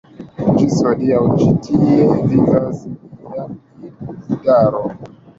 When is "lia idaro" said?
3.25-4.81